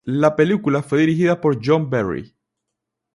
La 0.07 0.35
película 0.35 0.81
fue 0.81 0.97
dirigida 1.01 1.39
por 1.41 1.59
John 1.63 1.87
Berry. 1.87 2.35